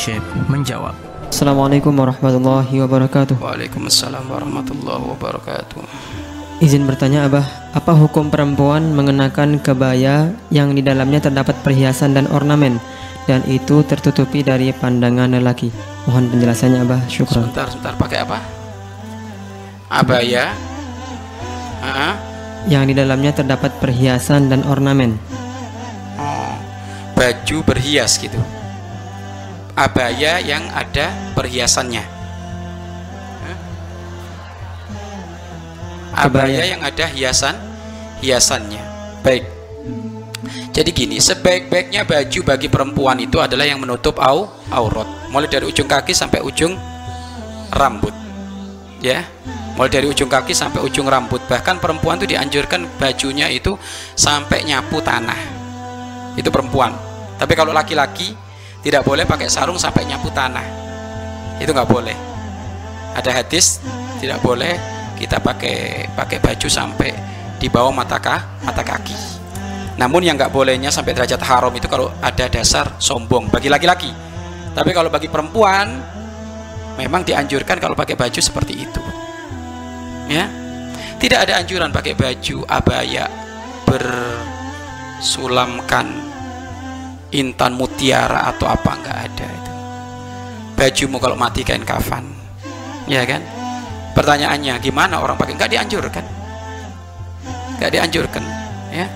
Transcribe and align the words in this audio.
Syekh 0.00 0.24
menjawab. 0.48 0.96
Assalamualaikum 1.28 1.92
warahmatullahi 1.92 2.72
wabarakatuh. 2.80 3.36
Waalaikumsalam 3.36 4.24
warahmatullahi 4.32 5.04
wabarakatuh. 5.12 5.84
Izin 6.64 6.88
bertanya 6.88 7.28
Abah, 7.28 7.44
apa 7.76 7.92
hukum 7.92 8.32
perempuan 8.32 8.96
mengenakan 8.96 9.60
kebaya 9.60 10.32
yang 10.48 10.72
di 10.72 10.80
dalamnya 10.80 11.20
terdapat 11.20 11.52
perhiasan 11.60 12.16
dan 12.16 12.32
ornamen 12.32 12.80
dan 13.28 13.44
itu 13.44 13.84
tertutupi 13.84 14.40
dari 14.40 14.72
pandangan 14.72 15.36
lelaki? 15.36 15.68
Mohon 16.08 16.32
penjelasannya 16.32 16.78
Abah, 16.80 17.00
syukran. 17.04 17.52
Sebentar, 17.52 17.68
sebentar 17.68 17.94
pakai 18.00 18.18
apa? 18.24 18.38
Abaya. 19.92 20.56
Ah, 21.84 22.16
Yang 22.68 22.92
di 22.92 22.94
dalamnya 23.04 23.32
terdapat 23.36 23.76
perhiasan 23.84 24.48
dan 24.48 24.64
ornamen. 24.64 25.20
oh, 26.16 26.56
baju 27.16 27.56
berhias 27.68 28.16
gitu. 28.16 28.40
Abaya 29.80 30.36
yang 30.44 30.68
ada 30.76 31.32
perhiasannya. 31.32 32.04
Abaya 36.12 36.68
yang 36.68 36.84
ada 36.84 37.08
hiasan 37.08 37.56
hiasannya. 38.20 38.82
Baik. 39.24 39.48
Jadi 40.76 40.90
gini, 40.92 41.16
sebaik-baiknya 41.16 42.04
baju 42.04 42.40
bagi 42.44 42.68
perempuan 42.68 43.16
itu 43.24 43.40
adalah 43.40 43.64
yang 43.64 43.80
menutup 43.80 44.20
au 44.20 44.52
aurat, 44.68 45.08
mulai 45.32 45.48
dari 45.48 45.64
ujung 45.64 45.88
kaki 45.88 46.12
sampai 46.12 46.44
ujung 46.44 46.76
rambut. 47.72 48.12
Ya. 49.00 49.24
Mulai 49.80 49.88
dari 49.88 50.06
ujung 50.12 50.28
kaki 50.28 50.52
sampai 50.52 50.84
ujung 50.84 51.08
rambut. 51.08 51.40
Bahkan 51.48 51.80
perempuan 51.80 52.20
itu 52.20 52.36
dianjurkan 52.36 52.84
bajunya 53.00 53.48
itu 53.48 53.80
sampai 54.12 54.60
nyapu 54.68 55.00
tanah. 55.00 55.40
Itu 56.36 56.52
perempuan. 56.52 56.92
Tapi 57.40 57.56
kalau 57.56 57.72
laki-laki 57.72 58.36
tidak 58.80 59.04
boleh 59.04 59.28
pakai 59.28 59.52
sarung 59.52 59.76
sampai 59.76 60.08
nyapu 60.08 60.32
tanah. 60.32 60.64
Itu 61.60 61.76
nggak 61.76 61.90
boleh. 61.90 62.16
Ada 63.12 63.42
hadis 63.42 63.82
tidak 64.20 64.40
boleh 64.40 64.78
kita 65.20 65.36
pakai 65.36 66.08
pakai 66.16 66.40
baju 66.40 66.68
sampai 66.68 67.12
di 67.60 67.68
bawah 67.68 67.92
mata 67.92 68.16
kah, 68.16 68.40
mata 68.64 68.80
kaki. 68.80 69.12
Namun 70.00 70.24
yang 70.24 70.40
nggak 70.40 70.48
bolehnya 70.48 70.88
sampai 70.88 71.12
derajat 71.12 71.44
haram 71.44 71.68
itu 71.76 71.84
kalau 71.84 72.08
ada 72.24 72.48
dasar 72.48 72.96
sombong 72.96 73.52
bagi 73.52 73.68
laki-laki. 73.68 74.08
Tapi 74.72 74.96
kalau 74.96 75.12
bagi 75.12 75.28
perempuan 75.28 76.00
memang 76.96 77.20
dianjurkan 77.20 77.76
kalau 77.76 77.92
pakai 77.92 78.16
baju 78.16 78.40
seperti 78.40 78.88
itu. 78.88 79.02
Ya. 80.32 80.48
Tidak 81.20 81.36
ada 81.36 81.60
anjuran 81.60 81.92
pakai 81.92 82.16
baju 82.16 82.64
abaya 82.64 83.28
bersulamkan 83.84 86.08
intan 87.30 87.78
mutiara 87.78 88.50
atau 88.50 88.66
apa 88.66 88.90
nggak 88.98 89.18
ada 89.30 89.46
itu. 89.46 89.72
Bajumu 90.74 91.16
kalau 91.22 91.36
mati 91.38 91.62
kain 91.62 91.86
kafan. 91.86 92.26
Ya 93.06 93.22
kan? 93.26 93.42
Pertanyaannya 94.14 94.78
gimana 94.82 95.22
orang 95.22 95.38
pakai 95.38 95.54
nggak 95.54 95.70
dianjurkan. 95.70 96.24
Nggak 97.78 97.90
dianjurkan, 97.96 98.44
ya. 98.92 99.06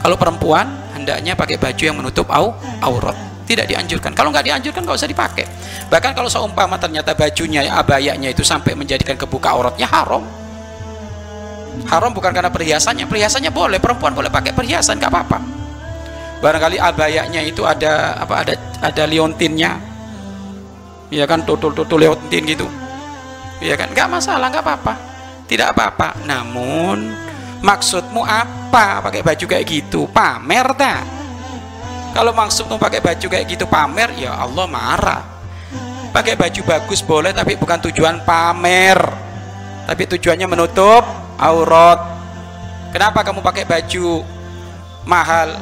Kalau 0.00 0.16
perempuan 0.16 0.68
hendaknya 0.92 1.32
pakai 1.32 1.56
baju 1.56 1.82
yang 1.82 1.96
menutup 1.96 2.28
au 2.28 2.52
aurat. 2.84 3.16
Tidak 3.48 3.66
dianjurkan. 3.66 4.14
Kalau 4.14 4.30
nggak 4.30 4.46
dianjurkan 4.46 4.86
nggak 4.86 4.98
usah 5.00 5.10
dipakai. 5.10 5.44
Bahkan 5.90 6.14
kalau 6.14 6.30
seumpama 6.30 6.78
ternyata 6.78 7.18
bajunya 7.18 7.66
abayanya 7.66 8.30
itu 8.30 8.46
sampai 8.46 8.78
menjadikan 8.78 9.18
kebuka 9.18 9.50
auratnya 9.50 9.90
haram. 9.90 10.22
Haram 11.90 12.14
bukan 12.14 12.30
karena 12.30 12.52
perhiasannya. 12.52 13.10
Perhiasannya 13.10 13.50
boleh, 13.50 13.82
perempuan 13.82 14.14
boleh 14.14 14.30
pakai 14.30 14.54
perhiasan, 14.54 15.02
nggak 15.02 15.10
apa-apa. 15.10 15.59
Barangkali 16.40 16.80
abayanya 16.80 17.44
itu 17.44 17.68
ada 17.68 18.16
apa 18.16 18.44
ada 18.44 18.54
ada 18.80 19.04
liontinnya. 19.04 19.76
Ya 21.12 21.28
kan 21.28 21.44
tutul-tutul 21.44 22.00
liontin 22.00 22.48
gitu. 22.48 22.64
Ya 23.60 23.76
kan 23.76 23.92
nggak 23.92 24.08
masalah, 24.08 24.48
nggak 24.48 24.64
apa-apa. 24.64 24.94
Tidak 25.44 25.68
apa-apa. 25.76 26.16
Namun 26.24 27.12
maksudmu 27.60 28.24
apa 28.24 29.04
pakai 29.04 29.20
baju 29.20 29.44
kayak 29.44 29.66
gitu? 29.68 30.08
Pamer 30.08 30.72
tak? 30.80 31.04
Kalau 32.16 32.32
maksudmu 32.32 32.80
pakai 32.80 33.04
baju 33.04 33.26
kayak 33.30 33.46
gitu 33.46 33.68
pamer, 33.68 34.10
ya 34.16 34.34
Allah 34.34 34.66
marah. 34.66 35.22
Pakai 36.10 36.34
baju 36.34 36.60
bagus 36.66 37.04
boleh 37.06 37.30
tapi 37.30 37.54
bukan 37.54 37.78
tujuan 37.86 38.24
pamer. 38.24 38.98
Tapi 39.86 40.02
tujuannya 40.16 40.48
menutup 40.48 41.04
aurat. 41.38 42.00
Kenapa 42.90 43.22
kamu 43.22 43.44
pakai 43.44 43.62
baju 43.68 44.24
mahal? 45.06 45.54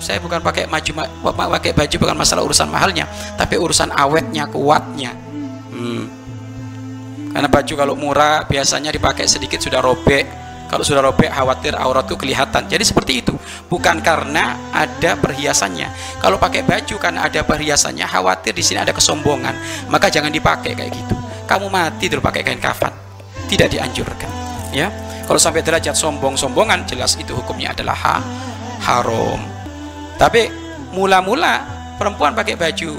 Saya 0.00 0.18
bukan 0.18 0.40
pakai 0.40 0.64
maju 0.64 0.90
ma- 0.96 1.36
pakai 1.60 1.76
baju 1.76 1.96
bukan 2.00 2.16
masalah 2.16 2.42
urusan 2.42 2.72
mahalnya, 2.72 3.04
tapi 3.36 3.60
urusan 3.60 3.92
awetnya, 3.92 4.48
kuatnya. 4.48 5.12
Hmm. 5.70 6.08
Karena 7.30 7.46
baju 7.46 7.72
kalau 7.78 7.94
murah 7.94 8.48
biasanya 8.48 8.90
dipakai 8.90 9.28
sedikit 9.30 9.62
sudah 9.62 9.78
robek. 9.78 10.40
Kalau 10.70 10.86
sudah 10.86 11.02
robek 11.02 11.34
khawatir 11.34 11.74
aurat 11.74 12.06
itu 12.06 12.14
kelihatan. 12.14 12.70
Jadi 12.70 12.84
seperti 12.86 13.26
itu. 13.26 13.34
Bukan 13.66 13.98
karena 14.06 14.70
ada 14.70 15.18
perhiasannya. 15.18 15.90
Kalau 16.22 16.38
pakai 16.38 16.62
baju 16.62 16.94
karena 16.94 17.26
ada 17.26 17.42
perhiasannya, 17.42 18.06
khawatir 18.06 18.54
di 18.54 18.62
sini 18.62 18.78
ada 18.78 18.94
kesombongan. 18.94 19.50
Maka 19.90 20.06
jangan 20.14 20.30
dipakai 20.30 20.78
kayak 20.78 20.94
gitu. 20.94 21.18
Kamu 21.50 21.66
mati 21.66 22.06
terus 22.06 22.22
pakai 22.22 22.46
kain 22.46 22.62
kafan. 22.62 22.94
Tidak 23.50 23.66
dianjurkan. 23.66 24.30
Ya. 24.70 24.94
Kalau 25.26 25.42
sampai 25.42 25.66
derajat 25.66 25.98
sombong-sombongan, 25.98 26.86
jelas 26.86 27.18
itu 27.18 27.34
hukumnya 27.34 27.74
adalah 27.74 27.98
ha 27.98 28.16
haram. 28.86 29.59
Tapi 30.20 30.52
mula-mula 30.92 31.64
perempuan 31.96 32.36
pakai 32.36 32.52
baju 32.60 32.92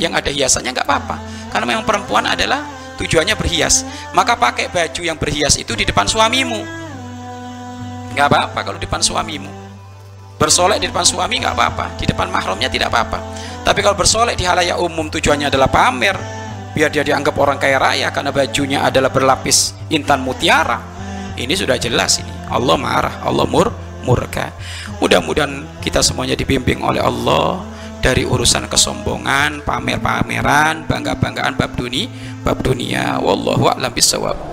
yang 0.00 0.16
ada 0.16 0.32
hiasannya 0.32 0.72
nggak 0.72 0.88
apa-apa. 0.88 1.16
Karena 1.52 1.68
memang 1.68 1.84
perempuan 1.84 2.24
adalah 2.24 2.64
tujuannya 2.96 3.36
berhias. 3.36 3.84
Maka 4.16 4.40
pakai 4.40 4.72
baju 4.72 5.02
yang 5.04 5.20
berhias 5.20 5.60
itu 5.60 5.76
di 5.76 5.84
depan 5.84 6.08
suamimu. 6.08 6.64
Nggak 8.16 8.24
apa-apa 8.24 8.58
kalau 8.64 8.80
di 8.80 8.88
depan 8.88 9.04
suamimu. 9.04 9.52
Bersolek 10.40 10.80
di 10.80 10.88
depan 10.88 11.04
suami 11.04 11.44
nggak 11.44 11.54
apa-apa. 11.54 11.86
Di 12.00 12.08
depan 12.08 12.32
mahramnya 12.32 12.72
tidak 12.72 12.88
apa-apa. 12.88 13.20
Tapi 13.68 13.78
kalau 13.84 13.94
bersolek 13.94 14.40
di 14.40 14.48
halayak 14.48 14.80
umum 14.80 15.12
tujuannya 15.12 15.52
adalah 15.52 15.68
pamer 15.68 16.16
biar 16.72 16.88
dia 16.88 17.04
dianggap 17.04 17.36
orang 17.36 17.60
kaya 17.60 17.76
raya 17.76 18.08
karena 18.08 18.32
bajunya 18.32 18.80
adalah 18.80 19.12
berlapis 19.12 19.76
intan 19.92 20.24
mutiara. 20.24 20.80
Ini 21.36 21.52
sudah 21.52 21.76
jelas 21.76 22.16
ini. 22.16 22.32
Allah 22.48 22.76
marah 22.80 23.20
Allah 23.24 23.44
mur 23.44 23.81
murka. 24.04 24.52
Mudah-mudahan 25.00 25.80
kita 25.80 26.04
semuanya 26.04 26.36
dibimbing 26.36 26.84
oleh 26.84 27.00
Allah 27.00 27.64
dari 28.02 28.26
urusan 28.26 28.66
kesombongan 28.66 29.62
pamer-pameran 29.62 30.84
bangga-banggaan 30.90 31.54
bab 31.56 31.72
dunia 31.78 32.10
bab 32.42 32.58
dunia. 32.60 33.16
Wallahu 33.22 33.70
a'lam 33.70 33.94
bisawab 33.94 34.51